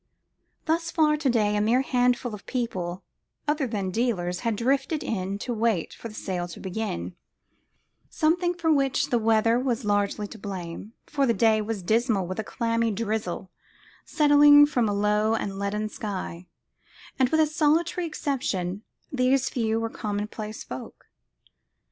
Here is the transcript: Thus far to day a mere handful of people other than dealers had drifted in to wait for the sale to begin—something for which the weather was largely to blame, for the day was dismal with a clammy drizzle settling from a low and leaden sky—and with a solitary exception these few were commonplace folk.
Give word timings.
Thus 0.65 0.89
far 0.89 1.15
to 1.17 1.29
day 1.29 1.55
a 1.55 1.61
mere 1.61 1.83
handful 1.83 2.33
of 2.33 2.47
people 2.47 3.03
other 3.47 3.67
than 3.67 3.91
dealers 3.91 4.39
had 4.39 4.55
drifted 4.55 5.03
in 5.03 5.37
to 5.37 5.53
wait 5.53 5.93
for 5.93 6.07
the 6.07 6.15
sale 6.15 6.47
to 6.47 6.59
begin—something 6.59 8.55
for 8.55 8.71
which 8.73 9.11
the 9.11 9.19
weather 9.19 9.59
was 9.59 9.85
largely 9.85 10.25
to 10.29 10.39
blame, 10.39 10.93
for 11.05 11.27
the 11.27 11.35
day 11.35 11.61
was 11.61 11.83
dismal 11.83 12.25
with 12.25 12.39
a 12.39 12.43
clammy 12.43 12.89
drizzle 12.89 13.51
settling 14.03 14.65
from 14.65 14.89
a 14.89 14.93
low 14.95 15.35
and 15.35 15.59
leaden 15.59 15.87
sky—and 15.87 17.29
with 17.29 17.39
a 17.39 17.45
solitary 17.45 18.07
exception 18.07 18.81
these 19.11 19.49
few 19.51 19.79
were 19.79 19.87
commonplace 19.87 20.63
folk. 20.63 21.05